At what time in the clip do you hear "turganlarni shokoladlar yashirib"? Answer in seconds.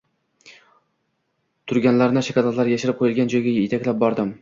1.73-3.01